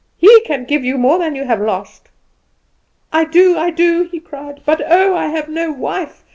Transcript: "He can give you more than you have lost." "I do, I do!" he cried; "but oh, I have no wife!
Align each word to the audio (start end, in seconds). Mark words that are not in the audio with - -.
"He 0.17 0.41
can 0.45 0.65
give 0.65 0.83
you 0.83 0.97
more 0.97 1.19
than 1.19 1.35
you 1.35 1.43
have 1.43 1.61
lost." 1.61 2.09
"I 3.13 3.23
do, 3.23 3.55
I 3.55 3.69
do!" 3.69 4.05
he 4.11 4.19
cried; 4.19 4.61
"but 4.65 4.81
oh, 4.87 5.15
I 5.15 5.27
have 5.27 5.47
no 5.47 5.71
wife! 5.71 6.23